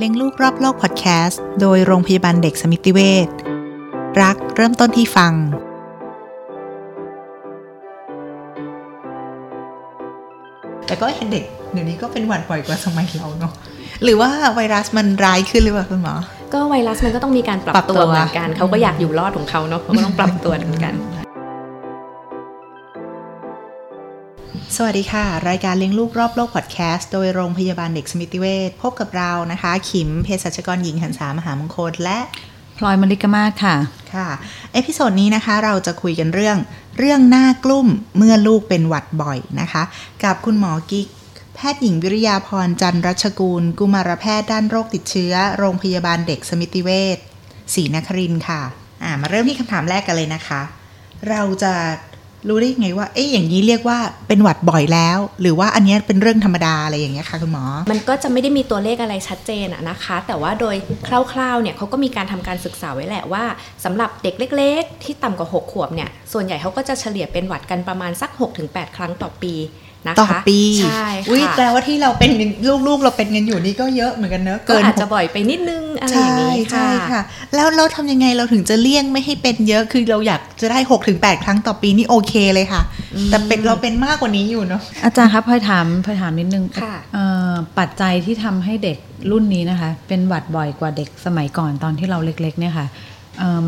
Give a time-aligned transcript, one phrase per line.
[0.00, 3.28] เลี้ยงลูกรอบโลกพอดแคสต์โดยโรงพยาบาลเด็กสมิติเวช
[4.22, 5.32] รักเริ่มต้นที่ฟัง
[10.86, 13.52] แต่ก็เห็นเด็กเดี๋ยวนี้ก็เป็นหวัดบ่อยกว่าสมัยเราเนาะ
[14.04, 16.14] หรือว่าไวรัสมันร้ายขึ้นหรือเปล่าคุณหมอ
[16.52, 20.94] ก็ไวรัสมันก็ต้องมีการปรับรบตัตัวเหมือนกันเขาก็อยากอยู่รอดของเขาเนาะเขาก็ต้องปรับตัวเหมือนกัน
[24.80, 32.18] สวัสดีค่ะ รายการเลี้ยงลูกรอบโลกพอดแคสต์โดยโรงพยาบาลเด็กสมิติเวชพบกับเรานะคะ ขิมเภสัชกรหญิงหันษามหามงคลและ
[32.78, 33.76] พลอยมลิกมาศค่ะ
[34.14, 34.28] ค่ะ
[34.72, 36.56] episode นี้นะคะเราจะคุยกันเรื่อง
[36.98, 39.82] เรื่องน่ากลุ้มเมื่อลูกเป็นหวัดบ่อยนะคะ
[40.24, 41.06] กับคุณหมอกิ๊ก
[41.54, 47.18] แพทย์หญิงวิริยาพรจันทรัชกูล กุมารแพทย์ด้านโรคติดเชื้อ โรงพยาบาลเด็กสมิติเวช
[47.74, 48.62] ศรีนครินทร์ค่ะ
[49.02, 50.60] อ่ามาเริ่มที่คำถามแรกกันเลยนะคะ
[51.28, 51.74] เราจะ
[52.48, 63.44] รู้ได้ยังไงว่าเอ๊ะอย่างนี้เรียกว่าเป็นหวัดบ่อยแล้ว หรือว่าอันนี้เป็นเรื่องธรรมดาอะไรอย่างเงี้ยค่ะคุณหมอ มันก็จะไม่ได้มีตัวเลขอะไรชัดเจนอะนะคะ แต่ว่าโดยคร่าวๆเนี่ยเขาก็มีการทำการศึกษาไว้แหละว่า
[63.84, 68.30] สำหรับเด็กเล็ก ๆ ที่ต่ำกว่า 6 ขวบเนี่ยส่วนใหญ่เขาก็จะเฉลี่ยเป็นหวัดกันประมาณสัก
[68.64, 69.54] 6-8 ครั้งต่อปี
[70.06, 72.30] นะคะต่อปีใช่อุ้ยค่ะแปลว่าที่เราเป็น
[72.86, 77.22] ลูกๆ เราเป็นกันอยู่นี่ก็เยอะเหมือนกันเนอะก็เกินอาจหจะกบ่อยไปนิดนึงอะไรอใช่ย่างนี้ใช่ค่ะค่ะ
[77.54, 82.82] แล้วเราทำยังไงเราถึงจะเลี่ยงไม่ให้เป็นเยอะคือเราอยากจะได้6กถึงแครั้งต่อปีนี่โอเคเลยค่ะ
[83.30, 88.98] แต่เป็นเราเป็นมากกว่านี้อยู่เนาะอาจารย์ครับพลอยถามพลอยถามนิดนึงค่ะเอ่อปัจจัยที่ทำให้เด็ก
[89.30, 93.17] รุ่นนี้นะคะ เป็นหวัดบ่อยกว่าเด็กสมัยก่อนตอนที่เราเล็ก ๆ เนี่ยค่ะเอ่อ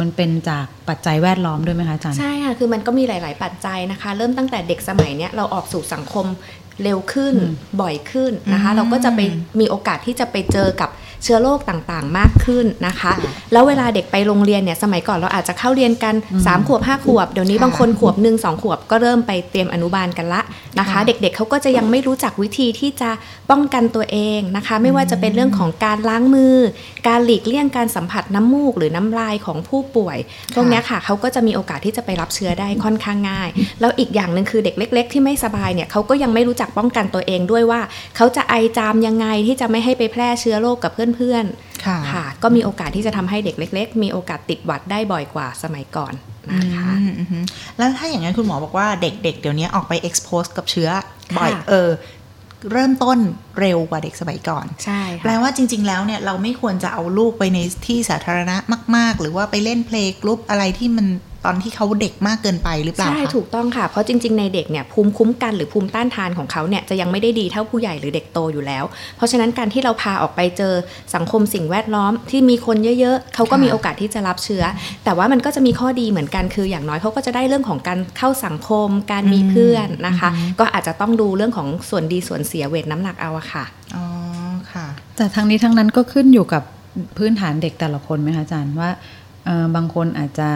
[0.01, 6.27] มันเป็นจากปัจจัยแวดล้อมด้วยไหมคะอาจารย์ ใช่ค่ะ คือมันก็มีหลาย ๆ ปัจจัยนะคะ เริ่มตั้งแต่เด็กสมัยเนี้ยเราออกสู่สังคม
[6.83, 9.21] เร็วขึ้นอืมบ่อยขึ้นนะคะอืมเราก็จะไป
[9.61, 10.91] มีโอกาสที่จะไปเจอกับ
[11.23, 13.15] เชื้อโรคต่างๆ มากขึ้นนะคะค่ะ
[13.53, 20.41] แล้วเวลาเด็กไปโรงเรียนเนี่ยสมัยก่อนเราอาจจะเข้าเรียนกัน 3 ขวบ 5 ขวบ เดี๋ยวนี้ค่ะบางคนขวบหนึ่งสองขวบก็เริ่มไปเตรียมอนุบาลกันละ
[20.79, 23.11] นะคะค่ะเด็กๆเขาก็จะยังไม่รู้จักวิธีที่จะ
[23.51, 26.57] ป้องกันตัวเองนะคะ ไม่ว่าจะเป็นเรื่องของการล้างมือ
[27.09, 30.19] การหลีกเลี่ยงการสัมผัสน้ำมูกหรือน้ำลายของผู้ป่วย
[30.55, 33.49] พวกเนี้ยค่ะเขาก็จะมีโอกาสที่จะไปรับเชื้อได้ค่อนข้างง่าย
[33.81, 37.81] แล้วอีกอย่างหนึ่งคือเด็กเล็ก ๆ ที่ไม่สบายเนี่ยเขาก็ยังไม่รู้จักป้องกันตัวเองด้วยว่า
[38.17, 41.10] เขาจะไอจามยังไงที่จะไม่ให้ไปแพร่เชื้อโรคกับเพื่อน
[41.85, 46.15] ค่ะๆค่ะ ก็มีโอกาสที่จะทำให้เด็กเล็ก ๆ มีโอกาสติดหวัดได้บ่อยกว่าสมัยก่อน
[46.51, 47.45] นะคะอืมอืมอืม
[47.79, 50.91] แล้วถ้าอย่างนั้นคุณหมอบอกว่าเด็กๆเดี๋ยวนี้ออกไป expose กับเชื้อ
[51.39, 51.91] บ่อยค่ะเออ
[52.73, 53.19] เริ่มต้น
[53.61, 58.57] เร็วกว่าเด็กสมัยก่อน ใช่ แปลค่ะว่าจริง ๆ แล้วเนี่ยเราไม่ควรจะเอาลูกไปในที่สาธารณะ
[58.97, 61.07] มาก ๆ หรือว่าไปเล่นเพลงกรุ๊ปอะไรที่มัน
[61.45, 68.85] ตอนที่เขาเด็กมากเกินไปหรือเปล่าใช่คะถูกต้องค่ะ เพราะจริง ๆ ในเด็กเนี่ยภูมิคุ้มกันหรือภูมิต้านทานของเขาเนี่ยจะยังไม่ได้ดีเท่าผู้ใหญ่หรือเด็กโตอยู่แล้ว
[69.17, 70.75] เพราะฉะนั้นการที่เราพาออกไปเจอ
[71.15, 74.65] สังคมสิ่งแวดล้อมที่มีคนเยอะๆเขาก็มีโอกาสที่จะรับเชื้อ
[75.05, 80.31] แต่ว่ามันก็จะมีข้อดีเหมือนกันคืออย่างน้อยเขาก็จะได้เรื่องของการเข้าสังคม การมีเพื่อนนะคะ
[80.61, 83.65] ก็อาจจะต้องดูเรื่องของส่วนดีส่วนเสียเวทน้ำหนักเอาอะค่ะ
[83.97, 84.05] อ๋อ
[84.73, 84.87] ค่ะ
[85.17, 86.63] แต่ทั้งนี้ทั้งนั้นก็ขึ้นอยู่กับ
[87.19, 88.91] พื้นฐานเด็กแต่ละคนไหมคะอาจารย์ว่า
[89.47, 90.49] เอ่อบางคนอาจจะ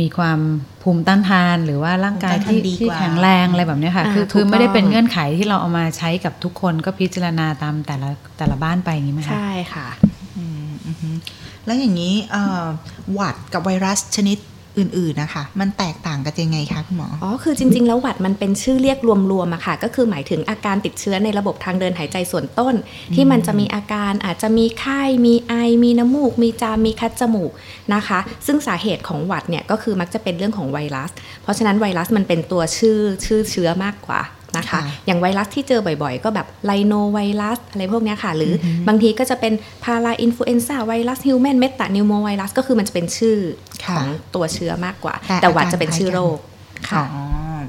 [0.00, 0.38] มีความ
[0.82, 8.08] ภูมิต้านทาน หรือว่าร่างกายภูมิต้านที่ทานดีที่กว่าแข็งแรงอะไรแบบเนี้ยค่ะอ่าคือถูกคือไม่ได้ต้องเป็นเงื่อนไขที่เราเอามาใช้กับทุกคนก็พิจารณาตามแต่ละ
[8.38, 9.88] แต่ละบ้านไปอย่างนี้ไหมคะใช่ค่ะ
[10.38, 11.10] อืมอือฮึ
[11.66, 12.64] แล้วอย่างนี้เอ่อ
[13.12, 14.38] หวัดกับไวรัสชนิด
[14.80, 18.98] อื่นๆนะคะ มันแตกต่างกันยังไงคะคุณหมอ อ๋อ คือจริง ๆ แล้วหวัดมันเป็นชื่อเรียก
[19.32, 22.74] รวมๆอะค่ะ ก็คือหมายถึงอาการติดเชื้อในระบบทางเดินหายใจส่วนต้น
[23.14, 25.54] ที่มันจะมีอาการอาจจะมีไข้ มีไอ
[25.84, 27.52] มีน้ำมูก มีจาม มีคัดจมูก
[27.94, 31.10] นะคะ ซึ่งสาเหตุของหวัดเนี่ยก็คือมักจะเป็นเรื่องของไวรัส
[31.42, 34.20] เพราะฉะนั้นไวรัสมันเป็นตัวชื่อชื่อเชื้อมากกว่า
[34.56, 39.52] นะคะค่ะอย่างไวรัสที่เจอบ่อยๆ ก็แบบไลโนไวรัสอะไรพวกเนี้ยค่ะ หรืออบางทีก็จะเป็น
[39.84, 43.38] parainfluenza virus human metapneumovirus ก็คือมันจะเป็นชื่อ
[43.84, 46.38] ค่ะของตัวเชื้อมากกว่า แต่แต่หวัดอาการจะเป็นชื่อโรค
[46.88, 47.22] คล้ายกันค่ะอ๋อ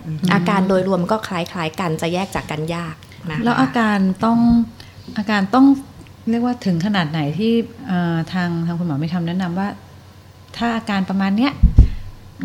[0.05, 2.95] อือฮึอาการโดยรวมก็คล้ายๆกันจะแยกจากกันยาก
[3.31, 4.39] นะคะแล้วอาการต้อง
[5.17, 5.65] อาการต้อง
[6.29, 7.53] เรียกว่าถึงขนาดไหนที่
[7.87, 9.67] เอ่อทางทางคุณหมอมีคำแนะนำว่า
[10.57, 11.51] ถ้าอาการประมาณเนี้ย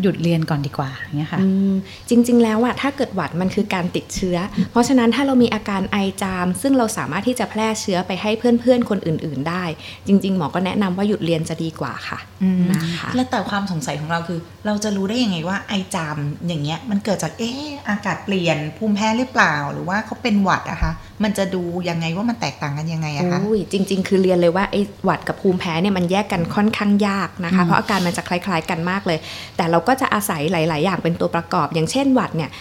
[0.01, 1.73] หยุดเรียนก่อนดีกว่าอย่างเงี้ยค่ะอืม
[2.09, 4.37] จริง ๆ แล้วอะถ้าเกิดหวัดมันคือการติดเชื้อ
[4.71, 9.63] เพราะฉะนั้นถ้าเรามีอาการไอจาม ซึ่งเราสามารถที่จะแพร่เชื้อไปให้เพื่อนๆคนอื่น ๆ ได้
[10.07, 16.17] จริง ๆ หมอก็แนะนำว่าหยุดเรียนจะดีกว่าค่ะอืมนะคะแล้วแต่ความสงสัยของเราคือ เราจะรู้ได้ยังไงว่าไอจาม
[16.47, 20.91] อย่างเงี้ยมันเกิดจากเอ๊ะอากาศเปลี่ยนภูมิแพ้หรือเปล่า หรือว่าเขาเป็นหวัดอะคะ
[21.23, 29.19] มันจะดูยังไงว่ามันแตกต่างกันยังไงอะคะอุ้ยจริง ๆ คือเรียนเลยว่าไอ้หวัดกับภูมิแพ้เนี่ยมันแยกกันค่อนข้างยากนะคะ เพราะอาการมันจะคล้าย ๆ กันมากเลย
[29.57, 32.51] แต่เราก็จะอาศัยหลาย ๆ อย่างเป็นตัวประกอบ อย่างเช่นหวัดเนี่ย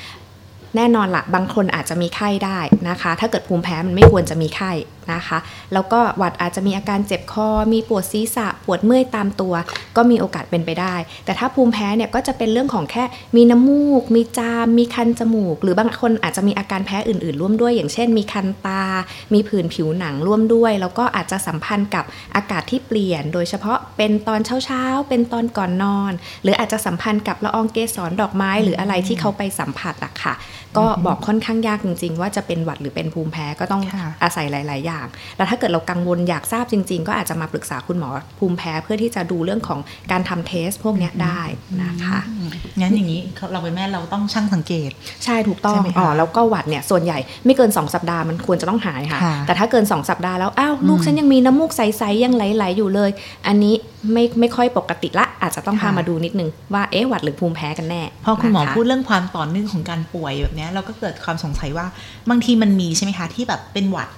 [0.76, 2.58] แน่นอนละบางคนอาจจะมีไข้ได้
[2.88, 4.72] นะคะ ถ้าเกิดภูมิแพ้มันไม่ควรจะมีไข้
[5.14, 5.38] นะคะ
[5.72, 9.54] แล้วก็หวัดอาจจะมีอาการเจ็บคอ มีปวดศีรษะ ปวดเมื่อยตามตัว
[9.96, 10.94] ก็มีโอกาสเป็นไปได้
[11.24, 13.04] แต่ถ้าภูมิแพ้เนี่ยก็จะเป็นเรื่องของแค่
[13.36, 18.82] มีน้ำมูก มีจาม มีคันจมูก หรือบางคนอาจจะมีอาการแพ้อื่น ๆ ร่วมด้วย อย่างเช่น มีคันตา
[19.34, 22.04] มีผื่นผิวหนังร่วมด้วย แล้วก็อาจจะสัมพันธ์กับ
[22.36, 26.12] อากาศที่เปลี่ยน โดยเฉพาะเป็นตอนเช้า ๆ เป็นตอนก่อนนอน
[26.42, 30.34] หรืออาจจะสัมพันธ์กับละอองเกสรดอกไม้ หรืออะไรที่เขาไปสัมผัสอะค่ะ
[30.78, 35.06] ก็บอกค่อนข้างยากจริง ๆ ว่าจะเป็นหวัดหรือเป็นภูมิแพ้ก็ต้องค่ะอาศัยหลาย ๆ อย่าง
[35.36, 39.80] แล้วถ้าเกิดเรากังวลอยากทราบจริง ๆ ก็อาจจะมาปรึกษาคุณหมอภูมิแพ้เพื่อที่จะดูเรื่องของ
[40.12, 41.40] การทำเทสพวกเนี้ยได้
[41.82, 42.20] นะคะ
[42.80, 43.20] งั้นอย่างนี้
[43.52, 44.90] เราเป็นแม่เราต้องช่างสังเกต
[45.24, 53.10] ใช่ถูกต้องใช่ไหมคะอ๋อแล้วก็หวัดเนี่ยส่วนใหญ่ไม่เกิน 2 สัปดาห์มันควรจะต้องหายค่ะค่ะ แต่ถ้าเกิน 2 สัปดาห์แล้วอ้าวลูกฉันยังมีน้ำมูกใสๆยังไหลๆอยู่เลย
[53.46, 53.74] อันนี้
[54.12, 61.86] ไม่ไม่ค่อยปกติละ อาจจะต้องพาค่ะมาดูนิดนึงว่าเอ๊ะหวัดหรือภูมิแพ้กันแน่พอคุณหมอนะะพูดเรื่องความต่อเนื่องของการป่วยแบบเนี้ยเราก็เกิดความสงสัยว่า
[62.30, 64.08] บางทีมันมีใช่ไหมคะที่แบบเป็นหวัด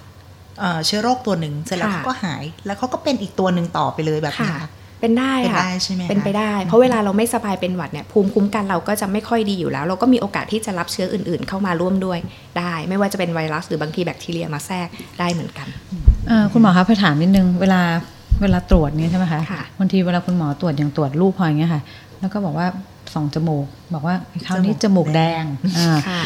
[0.60, 4.68] เอ่อเชื้อโรคตัวหนึ่งเสร็จแล้วค่ะเขาก็หายแล้วเขาก็เป็นอีกตัวหนึ่งต่อไปเลยแบบนี้ค่ะค่ะ
[5.00, 12.18] เป็นได้เป็นค่ะได้ใช่ไหมคะเป็นไปได้ เพราะเวลาเราไม่สบายเป็นหวัดเนี่ยภูมิคุ้มกันเราก็จะไม่ค่อยดีอยู่แล้ว เราก็มีโอกาสที่จะรับเชื้ออื่น ๆ เข้ามาร่วมด้วย
[12.58, 14.88] ได้ ไม่ว่าจะเป็นไวรัสหรือบางทีแบคทีเรียมาแทรก
[15.20, 15.68] ได้เหมือนกัน
[16.28, 17.80] เอ่อคุณหมอคะไปถามนิดนึงเวลา
[18.42, 21.82] เวลาตรวจเนี่ยใช่ไหมคะค่ะบางทีเวลาคุณหมอตรวจอย่างตรวจลูกพลอยอย่างเงี้ยค่ะ
[22.20, 22.66] แล้วก็บอกว่า
[23.14, 24.14] ส่องจมูก บอกว่า
[24.46, 25.44] คราวนี้จมูกแดง
[25.78, 26.22] อ่าค่ะ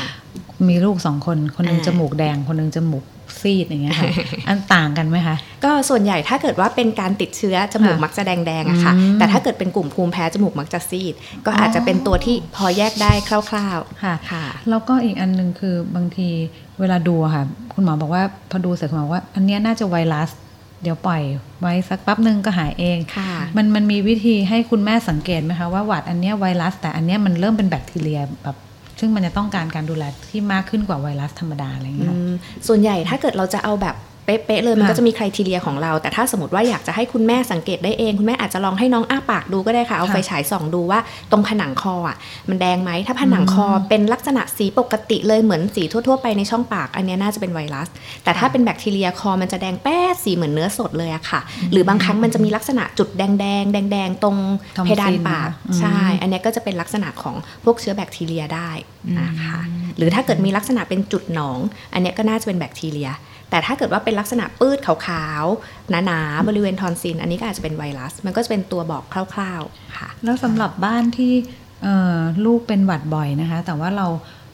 [0.68, 3.04] มีลูกสองคนคนหนึงอ่าจมูกแดง คนหนึงจมูก
[3.40, 4.10] ซีดอย่างเงี้ยค่ะ
[4.48, 11.14] อันต่างกันไหมคะ ก็ส่วนใหญ่ถ้าเกิดว่าเป็นการติดเชื้อจมูกค่ะมักจะแดงๆอะค่ะอืมแต่ถ้าเกิดเป็นกลุ่มภูมิแพ้จมูกมักจะซีด
[11.46, 16.28] ก็อาจจะเป็นตัวที่พอแยกได้คร่าวค่ะๆค่ะ แล้วก็อีกอันหนึ่งคือบางที
[16.80, 17.44] เวลาดูอะค่ะ
[17.74, 20.30] คุณหมอบอกว่าพอดูเสร็จคุณหมอบอกว่า อันเนี้ยน่าจะไวรัส
[20.82, 21.22] เดี๋ยวปล่อย
[21.60, 28.56] ไว้สักแป๊บหนึ่งก็หายเองค่ะมันมันมีวิธีให้คุณแม่สังเกตไหมคะว่าหวัดอันเนี้ยไวรัส แต่อันเนี้ยมันเริ่มเป็นแบคทีเรียแบบ
[29.00, 32.32] ซึ่งมันจะต้องการการดูแลที่มากขึ้นกว่าไวรัสธรรมดาอะไรอย่างเงี้ยค่ะอืม
[32.66, 42.16] ส่วนใหญ่ถ้าเกิดเราจะเอาแบบ เป๊ะๆเลยมันค่ะก็จะมีคุณทีเรียของเรา แต่ถ้าสมมติว่าอยากจะให้คุณแม่สังเกตได้เอง คุณแม่อาจจะลองให้น้องอ้าปากดูก็ได้ค่ะ เอาค่ะไฟฉายส่องดูว่าตรงผนังคออะ
[42.48, 47.88] มันแดงไหมถ้าผนังคอเป็นลักษณะสีปกติเลยเหมือนสีทั่ว ๆ ไปในช่องปาก อันเนี้ยน่าจะเป็นไวรัส
[48.24, 51.40] แต่ถ้าเป็นแบคทีเรียคอมันจะแดงแป๊ดสีเหมือนเนื้อสดเลยอะค่ะ
[51.72, 54.36] หรือบางครั้งมันจะมีลักษณะจุดแดงๆแดงๆตรง
[54.76, 57.34] ทอนซินเพดานปากอืมใช่ อันเนี้ยก็จะเป็นลักษณะของ
[57.64, 58.70] พวกเชื้อแบคทีเรียได้
[59.20, 59.60] นะคะ
[59.96, 61.58] หรือถ้าเกิดมีลักษณะเป็นจุดหนอง
[61.92, 63.10] อันนี้ก็น่าจะเป็นแบคทีเรีย
[63.50, 69.04] แต่ถ้าเกิดว่าเป็นลักษณะปื้นขาวๆหนาๆบริเวณทอนซิล อันนี้ก็อาจจะเป็นไวรัส มันก็จะเป็นตัวบอก
[69.34, 71.32] คร่าว ๆค่ะ แล้วสำหรับบ้านที่
[72.44, 74.06] ลูกเป็นหวัดบ่อยนะคะ แต่ว่าเรา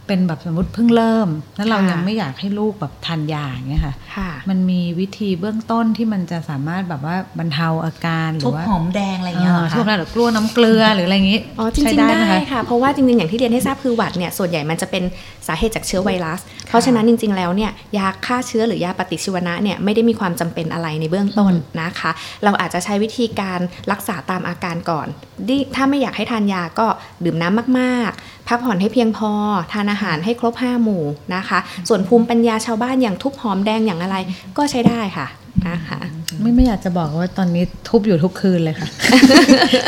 [0.09, 15.03] เป็นแบบสมมติเพิ่งเริ่ม แล้วเราค่ะยังไม่อยากให้ลูกแบบทานยาอย่างเงี้ยค่ะค่ะ มันมีวิธีเบื้องต้นที่มันจะสามารถแบบว่าบรรเทาอาการหรืทุอบว่าหอมแดงอะไรอย่างเงี้ยเหรอเทุบคะหรือกลัวน้ำเกลือหรืออะไรอย่างงี้อ๋อจริใช้งๆได้ได้ไหมคะค่ะ เพราะว่าจริงๆอย่างที่เรียนให้ทราบคือหวัดเนี่ยส่วนใหญ่มันจะเป็น
[15.47, 22.11] สาเหตุจากเชื้อไวรัส เพราะฉะนั้นจริง ๆแล้วเนี่ยยาฆ่าเชื้อหรือยาปฏิชีวนะเนี่ยไม่ได้มีความจำเป็นอะไรในเบื้องต้นนะคะ
[22.45, 23.61] เราอาจจะใช้วิธีการ
[23.93, 25.07] รักษาตามอาการก่อน
[25.49, 26.87] ดิถ้าไม่อยากให้ทานยาก็
[27.25, 29.33] ดื่มน้ำมาก ๆ พักผ่อนให้เพียงพอ
[29.73, 31.03] ทานอาหารให้ครบห้าหมู่
[31.35, 31.59] นะคะ
[31.89, 34.17] ส่วนภูมิปัญญาชาวบ้านอย่างทุบหอมแดงอย่างอะไร
[34.57, 35.27] ก็ใช้ได้ค่ะ
[35.69, 35.99] นะคะ
[36.41, 38.89] ไม่ไม่อยากจะบอกว่าตอนนี้ทุบอยู่ทุกคืนเลยค่ะ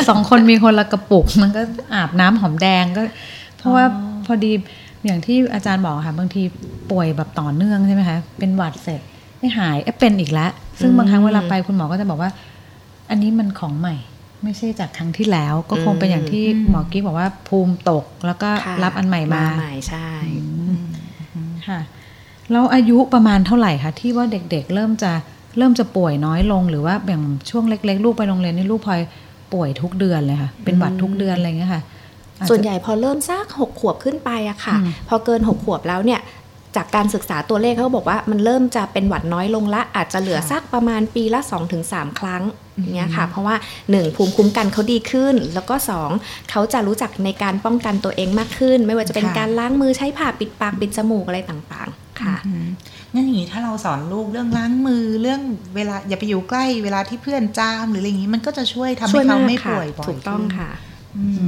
[0.09, 1.61] สองคนมีคนละกระปุก มันก็
[1.93, 3.01] อาบน้ำหอมแดงก็
[3.57, 3.85] เพราะว่า
[4.25, 4.51] พอดี
[5.05, 6.41] อย่างที่อาจารย์บอกค่ะบางที
[6.91, 9.01] ป่วยแบบต่อเนื่องใช่ไหมคะเป็นหวัดเสร็จ
[9.39, 12.29] ไม่หายเอ๊ะเป็นอีกแล้วซึ่งบางครั้งเวลาไปคุณหมอก็จะบอกว่า
[13.09, 13.95] อันนี้มันของใหม่
[14.43, 20.07] ไม่ใช่จากครั้งที่แล้ว ก็คงเป็นอย่างที่หมอกิ๊กบอกว่าภูมิตกแล้วก็ค่ะรับอันใหม่มาใหม่ใช่
[21.67, 21.79] ค่ะ
[22.51, 25.11] แล้วอายุประมาณเท่าไหร่คะที่ว่าเด็กๆ เริ่มจะ
[25.57, 28.99] เริ่มจะป่วยน้อยลงหรือว่าอย่างช่วงเล็ก ๆ ลูกไปโรงเรียนนี่ลูกพลอย
[29.53, 31.81] ป่วยทุกเดือนเลยค่ะ เป็นหวัดทุกเดือนอะไรอย่างเงี้ยค่ะ
[32.39, 36.19] อาจจะส่วนใหญ่พอเริ่มสักหกขวบขึ้นไปอะค่ะอืมพอเกินหกขวบแล้วเนี่ย
[36.75, 41.39] จากการศึกษาตัวเลขเขาบอกว่ามันเริ่มจะเป็นหวัดน้อยลงละอาจจะเหลือสักประมาณปีละ
[41.79, 42.43] 2-3 ครั้ง
[42.93, 45.75] เนี้ยค่ะ เพราะว่า 1 ภูมิคุ้มกันเขาดีขึ้น แล้วก็
[46.13, 52.67] 2 เขาจะรู้จักในการป้องกันตัวเองมากขึ้น ไม่ว่าจะเป็นค่ะการล้างมือใช้ผ้าปิดปากปิดจมูกอะไรต่างๆ ค่ะอืม
[53.13, 55.41] งั้นอย่างนี้ถ้าเราสอนลูกเรื่องล้างมือเรื่อง
[55.75, 60.71] เวลาอย่าไปอยู่ใกล้เวลาที่เพื่อนจามหรืออะไรอย่างนี้มันก็จะช่วยทำช่ให้วยเขามากไม่ค่ะป่วยบ่อยถูกต้องขึ้นค่ะ
[61.17, 61.47] อืมอื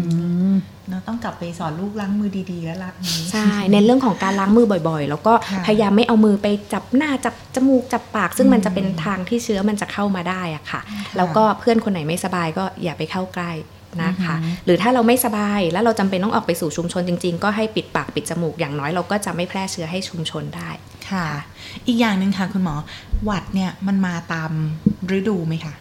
[0.53, 0.55] ม
[0.89, 10.81] เราต้องกลับไปสอนลูกล้างมือดีๆ แล้วล่ะนี้ใช่ในเรื่องของการล้างมือบ่อยๆ แล้วก็ค่ะพยายามไม่เอามือไปจับหน้าจับจมูกจับปาก ซึ่งมันจะเป็นทางที่เชื้อมันจะเข้ามาได้อะค่ะ
[11.17, 13.51] แล้วก็เพื่อนคนไหนไม่สบายก็อย่าไปเข้าใกล้
[14.03, 14.35] นะคะ
[14.65, 20.69] หรือถ้าเราไม่สบายแล้วเราจำเป็นต้องออกไปสู่ชุมชนจริง ๆ ก็ให้ปิดปากปิดจมูกอย่างน้อยเราก็จะไม่แพร่เชื้อให้ชุมชนได้
[21.11, 21.27] ค่ะ
[21.87, 22.75] อีกอย่างหนึ่งค่ะคุณหมอ
[23.25, 24.51] หวัดเนี่ยมันมาตาม
[25.17, 25.73] ฤดูไหมคะ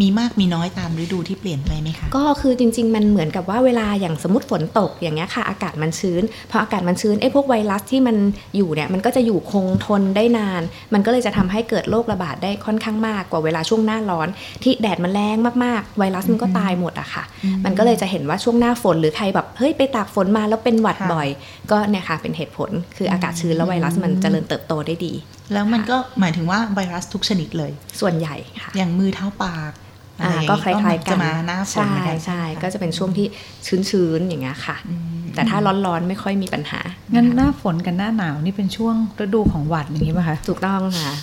[0.00, 8.16] มีมากมีน้อยตามฤดูที่เปลี่ยนไปไหมคะ ก็คือจริง ๆ มันเหมือนกับว่าเวลาอย่างสมมติฝนตกอย่างเงี้ยค่ะ อากาศมันชื้น พออากาศมันชื้นไอ้พวกไวรัสที่มัน
[8.56, 10.62] อยู่เนี่ยมันก็จะอยู่คงทนได้นาน
[10.94, 14.28] มันก็เลยจะทำให้เกิดโรคระบาดได้ค่อนข้างมากกว่าเวลาช่วงหน้าร้อน
[14.62, 17.24] ที่แดดมันแรงมากๆ ไวรัสมันก็ตายหมดอะค่ะ
[17.64, 21.28] มันก็เลยจะเห็นว่าช่วงหน้าฝนหรือใครแบบเฮ้ยไปตากฝนมาแล้วเป็นหวัดค่ะบ่อย
[21.70, 25.12] ก็เนี่ยค่ะเป็นเหตุผลคืออากาศชื้นแล้วไวรัสมันเจริญเติบโตได้ดี
[25.52, 29.72] แล้วมันก็หมายถึงว่าไวรัสทุกชนิดเลย ส่วนใหญ่ค่ะ อย่างมือเท้าปาก
[30.20, 33.26] อะอ่าไรอย่างก็งี้คล้ายๆกันจะมาหน้าฝนใช่เหมือนกันใช่ไหมคก็จะเป็นช่วงที่
[33.66, 36.80] ชื้นๆอย่างเงี้ยค่ะอืมแต่ถ้าร้อนๆไม่ค่อยมีปัญหา
[37.14, 41.14] งั้นหน้าฝนกับหน้าหนาวนี่เป็นช่วงฤดูของหวัดอย่างนี้ป่ะคะถูกต้องค่ะ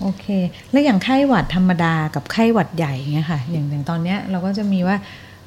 [0.00, 0.26] โอเค
[0.70, 4.96] แล้วอย่างไข้หวัดธรรมดากับไข้หวัดใหญ่เงี้ยค่ะ อย่างอย่างตอนเนี้ยเราก็จะมีว่า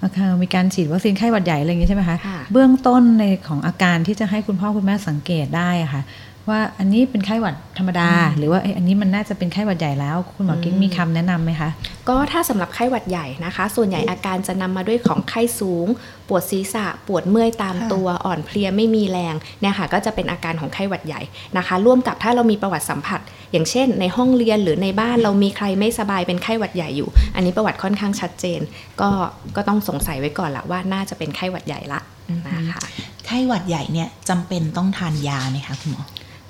[0.01, 6.01] อ่ามีการฉีดวัคซีนไข้หวัดใหญ่อะไรอย่างงี้ใช่ไหมคะค่ะเบื้องต้นในของอาการที่จะให้คุณพ่อคุณแม่สังเกตได้อะค่ะ
[6.49, 11.69] ว่าอันนี้เป็นไข้หวัดธรรมดา หรือว่าเอ้ยอันนี้มันน่าจะเป็นไข้หวัดใหญ่แล้ว คุณหมอกิ๊กมีคำแนะนำไหมคะ
[12.09, 15.87] ก็ถ้าสำหรับไข้หวัดใหญ่นะคะ ส่วนใหญ่อาการจะนำมาด้วยของไข้สูง
[16.27, 21.21] ปวดศีรษะ ปวดเมื่อยตามค่ะตัวอ่อนเพลียไม่มีแรงเนี่ยค่ะก็จะเป็นอาการของไข้หวัดใหญ่
[21.57, 28.59] นะคะ ร่วมกับถ้าเรามีประวัติสัมผัส อย่างเช่น ในห้องเรียนหรือในบ้านเรามีใครไม่สบายเป็นไข้หวัดใหญ่อยู่ อันนี้ประวัติค่อนข้างชัดเจน
[29.01, 29.09] ก็
[29.55, 31.99] ก็ต้องสงสัยไว้ก่อนละว่าน่าจะเป็นไข้หวัดใหญ่ละ
[32.47, 32.81] นะคะ
[33.25, 36.03] ไข้หวัดใหญ่เนี่ยจำเป็นต้องทานยาไหมคะคุณหมอ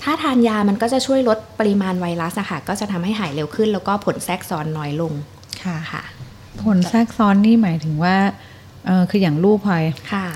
[0.04, 5.14] ถ้าทานยามันก็จะช่วยลดปริมาณไวรัสอะค่ะก็จะทำให้หายเร็วขึ้น แล้วก็ผลแทรกซ้อนน้อยลง
[5.64, 6.04] ค่ะค่ะ
[6.64, 8.16] ผลแทรกซ้อนนี่หมายถึงว่า
[8.86, 10.28] เออคืออย่างลูกพลอยค่ะ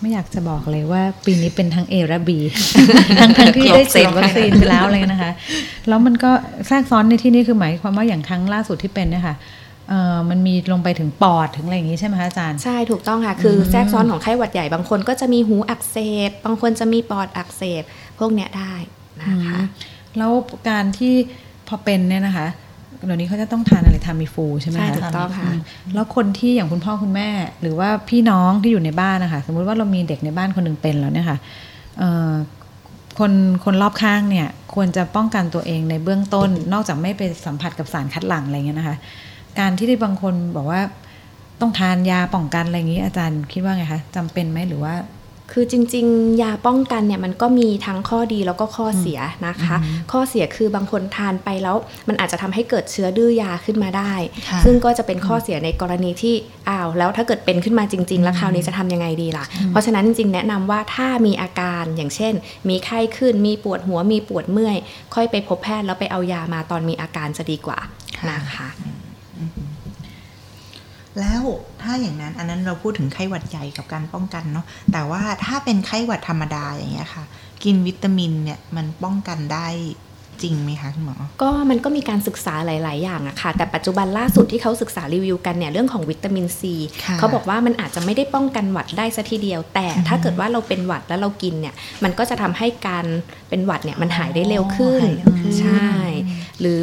[0.00, 2.30] ไม่อยากจะบอกเลยว่าปีนี้เป็นทั้ง A และ B
[3.20, 5.30] ทั้งทั้งที่ได้ฉีดวัคซีนไปแล้วเลยนะคะ
[5.88, 6.30] แล้วมันก็
[6.66, 9.40] แทรกซ้อนในที่นี้คือหมายความว่าอย่างครั้งล่าสุดที่เป็นเนี่ยค่ะเอ่อ
[10.30, 15.96] มันมีลงไปถึงปอดถึงอะไรอย่างนี้ใช่ไหมคะอาจารย์ ใช่ถูกต้องค่ะ คือแทรกซ้อนของไข้หวัดใหญ่บางคนก็จะมีหูอักเส
[16.28, 17.82] บบางคนจะมีปอดอักเสบ
[18.18, 18.74] พวกเนี้ยได้
[19.20, 19.60] นะคะ
[20.18, 20.32] แล้ว
[20.68, 21.14] การที่
[21.68, 22.46] พอเป็นเนี่ยนะคะ
[23.04, 25.50] เดี๋ยวนี้เขาจะต้องทานอะไรทามิฟูใช่ไหมใช่คะถูกต้องค่ะ
[25.94, 27.28] แล้วคนที่อย่างคุณพ่อคุณแม่
[27.62, 31.38] หรือว่าพี่น้องที่อยู่ในบ้านนะคะสมมุติว่าเรามีเด็กในบ้านคนหนึ่งเป็นแล้วเนี่ยค่ะ
[31.98, 32.32] เอ่อ
[33.18, 33.32] คน
[33.64, 38.96] คนรอบข้างเนี่ย ควรจะป้องกันตัวเองในเบื้องต้น นอกจากไม่ไปสัมผัสกับสารคัดหลั่งอะไรเงี้ยนะคะ
[39.58, 40.80] การที่ได้บางคนบอกว่า
[41.60, 44.94] ต้องทานยาป้องกันอะไรอย่างนี้อาจารย์คิดว่าไงคะจำเป็นไหมหรือว่า
[45.52, 49.76] คือจริง ๆ ยาป้องกันเนี่ยมันก็มีทั้งข้อดีแล้วก็ข้อเสียนะคะ
[50.12, 51.76] ข้อเสียคือบางคนทานไปแล้ว
[52.08, 54.12] มันอาจจะทำให้เกิดเชื้อดื้อยาขึ้นมาได้
[54.48, 56.34] ค่ะซึ่งก็จะเป็นข้อเสียในกรณีที่
[56.68, 62.34] อ้าวแล้วถ้าเกิดเป็นขึ้นมาจริง ๆ แล้วคราวนี้จะทำยังไงดีล่ะ เพราะฉะนั้นจริงๆแนะนำว่าถ้ามีอาการอย่างเช่น
[62.68, 64.76] มีไข้ขึ้นมีปวดหัวมีปวดเมื่อย
[65.14, 67.78] ค่อยไปพบแพทย์แล้วไปเอายามาตอนมีอาการจะดีกว่า
[68.18, 68.68] ค่ะนะคะ
[71.20, 71.42] แล้ว
[71.82, 77.24] ถ้าอย่างนั้นอันนั้นเราพูดถึงไข้หวัดใหญ่กับการป้องกันเนาะแต่ว่าถ้าเป็นไข้หวัดธรรมดาอย่างเงี้ยค่ะ
[77.64, 79.68] กินวิตามินเนี่ยมันป้องกันได้
[80.42, 93.06] จริงไหมคะคุณหมอ ก็มันก็มีการศึกษาหลาย ๆ อย่างอะค่ะ แต่ปัจจุบันล่าสุดที่เขาศึกษารีวิวกันเนี่ยเรื่องของวิตามินซีค่ะเขาบอกว่ามันอาจจะไม่ได้ป้องกันหวัดได้ซะทีเดียว แต่ถ้าเกิดว่าเราเป็นหวัดแล้วเรากินเนี่ย มันก็จะทำให้การ
[93.48, 95.90] เป็นหวัดเนี่ยมันหายได้เร็วขึ้นหายเร็วขึ้นใช่
[96.60, 96.82] หรือ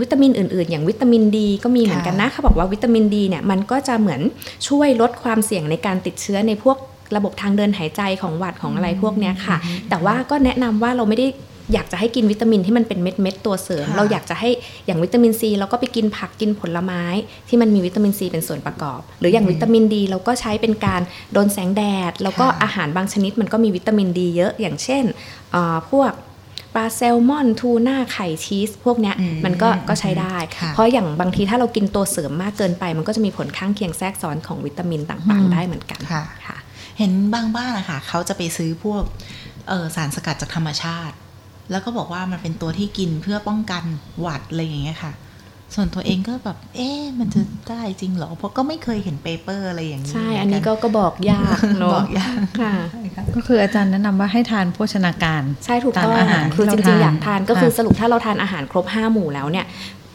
[0.00, 4.20] วิตามินอื่นๆ อย่างวิตามินดีก็มีเหมือนกันนะเขาบอกว่าวิตามินดีเนี่ยมันก็จะเหมือน
[4.68, 6.76] ช่วยลดความเสี่ยงในการติดเชื้อในพวก
[7.16, 9.56] ระบบทางเดินหายใจของหวัดของอะไรพวกเนี้ยค่ะ
[9.88, 11.28] แต่ว่าก็แนะนำว่าเราไม่ได้
[11.74, 14.50] อยากจะให้กินวิตามินที่มันเป็นเม็ดเม็ดๆตัวเสริมค่ะเราอยากจะให้
[14.86, 17.02] อย่างวิตามินซีเราก็ไปกินผักกินผลไม้
[17.48, 21.00] ที่มันมีวิตามินซีเป็นส่วนประกอบ หรืออย่างวิตามินดีเราก็ใช้เป็นการ
[21.32, 25.04] โดนแสงแดด แล้วก็ค่ะอาหารบางชนิดมันก็มีวิตามินดีเยอะอย่างเช่น
[25.52, 26.12] เอ่อพวก
[26.74, 36.56] ปลาแซลมอนทูน่าไข่ชีส พวกเนี้ยอืมมันก็ก็ใช้ได้ค่ะเพราะอย่างบางทีถ้าเรากินตัวเสริมมากเกินไป มันก็จะมีผลข้างเคียงแทรกซ้อนของวิตามินต่างอืมๆได้เหมือนกันค่ะค่ะ
[36.98, 39.02] เห็นบางบ้านอะค่ะเขาจะไปซื้อพวก
[39.68, 41.14] เออสารสกัดจากธรรมชาติ
[41.70, 43.84] แล้วก็บอกว่ามันเป็นตัวที่กินเพื่อป้องกัน
[44.20, 45.12] หวัดอะไรอย่างเงี้ยค่ะ
[45.74, 52.74] ส่วนตัวเองก็แบบ เอ๊ะมันจะได้จริงเหรอ เพราะก็ไม่เคยเห็นเปเปอร์อะไรอย่างนี้ ใช่เหมือันนี้ก็ก็บอกยากเนาะบอกยากค่ะ
[53.34, 59.66] ก็คืออาจารย์แนะนำว่าให้ทานโภชนาการ ใช่ถูกต้องตามอาหารคือที่จเราริงๆทานอยากทานก็คือค่ะสรุปถ้าเราทานอาหารครบ5หมู่แล้วเนี่ย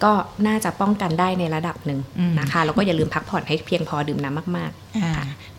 [0.05, 0.13] ก็
[0.47, 4.71] น่าจะป้องกันได้ในระดับหนึ่งอืมนะคะแล้วก็อย่าลืมพักผ่อนให้เพียงพอดื่มน้ำมาก
[5.03, 5.13] อ่า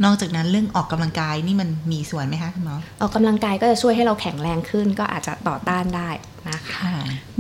[0.05, 6.09] นอกจากนั้นเรื่องออกกำลังกายนี่มันมีส่วนไหมคะคุณหมอๆออกกำลังกายก็จะช่วยให้เราแข็งแรงขึ้น ก็อาจจะต่อต้านได้
[6.51, 6.91] นะคะ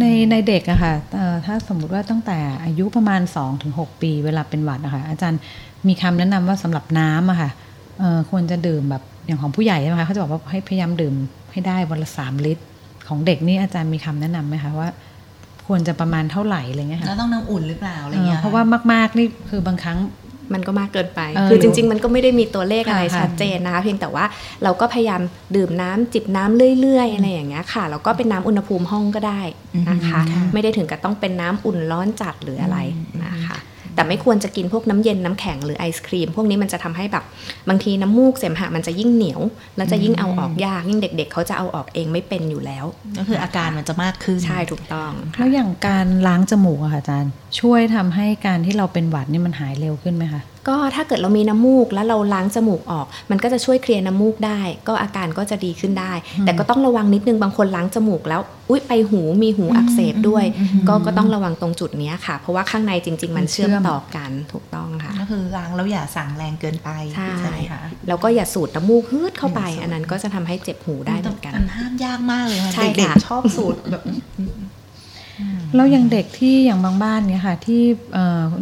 [0.00, 3.20] ในในเด็กอะค่ะเอ่อถ้าสมมุติว่าตั้งแต่อายุประมาณ
[3.62, 5.40] 2-6 ปี เวลาเป็นหวัดนะคะอาจารย์
[5.88, 7.50] มีคำแนะนำว่าสำหรับน้ำอะค่ะ
[7.98, 11.14] เอ่อควรจะดื่มแบบอย่างของผู้ใหญ่ใช่ไหมคะเขาจะบอกว่าให้พยายามดื่ม
[11.52, 12.64] ให้ได้วันละสามลิตร
[13.08, 14.88] ของเด็กนี่อาจารย์มีคำแนะนำไหมคะว่า
[15.66, 19.98] ควรจะประมาณเท่าไหร่อะไรเงี้ยค่ะแล้วต้องน้ำอุ่นหรือเปล่าอะไรเออเงี้ยเพราะว่ามากๆนี่คือบางครั้ง
[20.54, 24.24] มันก็มากเกินไปเออคือจริง ๆ มันก็ไม่ได้มีตัวเลขอะไรค่ะชัดเจนนะคะ เพียงแต่ว่า
[24.62, 25.20] เราก็พยายาม
[25.56, 29.40] ดื่มน้ำจิบน้ำเรื่อย ๆ อะไรอย่างเงี้ยค่ะ แล้วก็เป็นน้ำอุณหภูมิห้องก็ได้
[29.90, 32.78] นะคะอืมค่ะไม่ได้ถึงกับต้องเป็นน้ำอุ่นร้อนจัดหรืออะไร
[33.24, 33.58] นะคะ
[33.96, 37.24] แต่ไม่ควรจะกินพวกน้ำเย็นน้ำแข็งหรือไอศครีม พวกนี้มันจะทำให้แบบ
[37.68, 39.40] บางทีน้ำมูกเสมหะมันจะยิ่งเหนียว
[39.76, 42.84] แล้วจะยิ่งเอาออกยากยิ่งเด็ก ๆ เขาจะเอาออกเองไม่เป็นอยู่แล้ว
[43.18, 60.44] ก็คืออาการมันจะมากขึ้นใช่ถูกต้องค่ะแล้วอย่างการล้างจมูกอะค่ะอาจารย์ ช่วยทำให้การที่เราเป็นหวัดนี่มันหายเร็วขึ้นไหมคะ ก็ถ้าเกิดเรามีน้ำมูกแล้วเราล้างจมูกออก มันก็จะช่วยเคลียร์น้ำมูกได้ ก็อาการก็จะดีขึ้นได้ แต่ก็ต้องระวังนิดนึงบางคนล้างจมูกแล้วอุ๊ยไปหูมีหูอักเสบด้วย
[60.88, 74.02] ก็ก็ต้องระวังตรงจุดเนี้ยค่ะ เพราะว่าข้างในจริง ๆ มันเชื่อมต่อกันถูกต้องค่ะก็คือล้างแล้วอย่าสั่งแรงเกินไปใช่ไหมคะแล้วก็อย่าสูดน้ำมูกฮืดเข้าไปอย่าสูดอันนั้นก็จะทำให้เจ็บหูได้เหมือนกันมันห้ามยากมากเลยค่ะใช่เด็กค่ะๆชอบสูตรแบบ
[75.76, 77.82] แล้วอย่างเด็กที่อย่างบางบ้านเนี่ยค่ะ ที่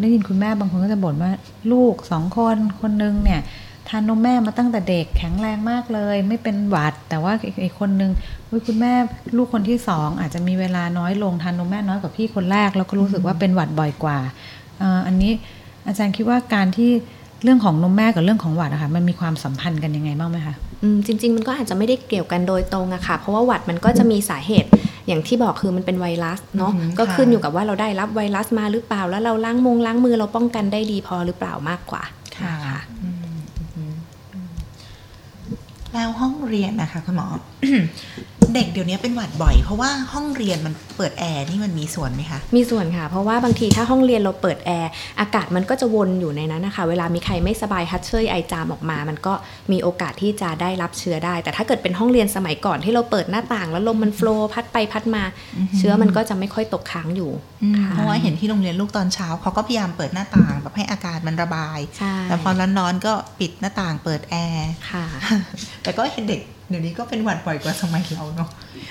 [0.00, 1.30] ได้ยินคุณแม่บางคนก็จะบ่นว่า
[1.72, 3.40] ลูกสองคนคนนึงเนี่ย
[3.88, 8.10] ทานนมแม่มาตั้งแต่เด็กแข็งแรงมากเลย ไม่เป็นหวัด แต่ว่าอีกอีกคนนึง
[8.66, 8.92] คุณแม่
[9.36, 14.18] ลูกคนที่สองอาจจะมีเวลาน้อยลงทานนมแม่น้อยกว่าพี่คนแรก แล้วก็รู้สึกว่าเป็นหวัดบ่อยกว่า
[15.06, 15.32] อันนี้
[15.86, 16.90] อาจารย์คิดว่าการที่
[17.42, 20.54] เรื่องของนมแม่กับเรื่องของหวัดอะคะมันมีความสัมพันธ์กันยังไงบ้างไหมคะ
[21.06, 24.68] จริง ๆ มันก็อาจจะไม่ได้เกี่ยวกันโดยตรงอะค่ะ เพราะว่าหวัดมันก็จะมีสาเหตุ
[25.06, 32.02] อย่างที่บอกคือมันเป็นไวรัสเนาะอือหือก็ค่ะขึ้นอยู่กับว่าเราได้รับไวรัสมาหรือเปล่า แล้วเราล้างมงล้างมือเราป้องกันได้ดีพอหรือเปล่ามากกว่า
[32.36, 33.42] ค่ะค่ะอืมอืม
[33.76, 33.94] อืม
[35.92, 37.28] แล้วห้องเรียนนะคะคุณหมอ
[38.54, 49.34] เด็กเดี๋ยวนี้เป็นหวัดบ่อย เพราะว่าห้องเรียนมันเปิดแอร์นี่มันมีส่วนไหมคะ มีส่วนค่ะ เพราะว่าบางทีถ้าห้องเรียนเราเปิดแอร์อากาศมันก็จะวนอยู่ในนั้นนะคะ เวลามีใครไม่สบายฮัดเชยไอจามออกมา มันก็
[49.72, 55.22] มีโอกาสที่จะได้รับเชื้อได้ แต่ถ้าเกิดเป็นห้องเรียนสมัยก่อนที่เราเปิดหน้าต่าง แล้วลมมันโฟลว์พัดไปพัดมา
[55.58, 57.30] อือหือเชื้อมันก็จะไม่ค่อยตกค้างอยู่
[57.62, 65.04] อืมค่ะเพราะว่าเห็นที่โรงเรียนลูกตอนเช้าเขาก็พยายามเปิดหน้าต่างแบบให้อากาศมันระบายใช่แต่พอร้อนๆก็ปิดหน้าต่างเปิดแอร์ค่ะ
[65.82, 68.48] แต่ก็เห็นเด็กเดี๋ยวนี้ก็เป็นหวัดบ่อยกว่าสมัยเราเนาะ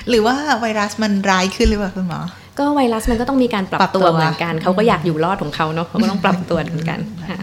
[0.10, 2.20] หรือว่าไวรัสมันร้ายขึ้นหรือเปล่าคุณหมอ
[2.60, 7.00] ก็ไวรัสมันก็ต้องมีการปรับปรับตัตัววเหมือนกันเขาก็อยากอยู่รอดของเขาเนาะเขาก็ต้องปรับตัวเหมือนกัน
[7.30, 7.42] ค่ะ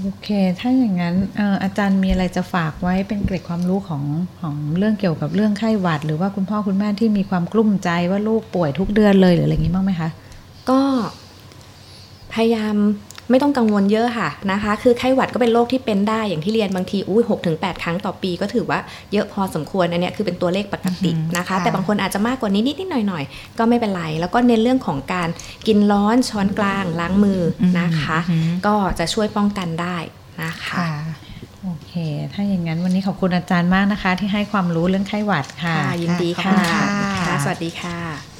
[0.00, 0.28] โอเค
[0.58, 4.02] ถ้าอย่างนั้นเอ่ออาจารย์มีอะไรจะฝากไว้เป็นเกร็ดความรู้ของ
[4.40, 10.08] ของเรื่องเกี่ยวกับเรื่องไข้หวัด หรือว่าคุณพ่อคุณแม่ที่มีความกลุ้มใจว่าลูกป่วยทุกเดือนเลยหรืออะไรอย่างนี้บ้างไหมคะ
[10.70, 10.80] ก็
[12.32, 12.76] พยายาม
[13.32, 18.78] ไม่ต้องกังวลเยอะค่ะนะคะ คือไข้หวัดก็เป็นโรคที่เป็นได้อย่างที่เรียนบางทีอุ้ยหกถึงแปดครั้งต่อปีก็ถือว่า
[19.12, 25.28] เยอะพอสมควรอันเนี้ยคือเป็นตัวเลขปกติอือหือนะคะค่ะแต่บางคนอาจจะมากกว่านี้นิดนิดหน่อยหน่อยๆก็ไม่เป็นไร แล้วก็เน้นเรื่องของการ
[25.66, 29.96] กินร้อนช้อนกลางล้างมืออนะคะอือหือก็จะช่วยป้องกันได้
[30.42, 30.90] นะคะค่ะ
[31.62, 31.92] โอเค
[32.32, 36.84] ถ้าอย่างนั้นวันนี้ขอบคุณอาจารย์มากนะคะ ที่ให้ความรู้เรื่องไข้หวัดค่ะค่ะยินดีขอบค่ะคุณค่ะ
[37.26, 38.31] ค่ะ สวัสดีค่ะ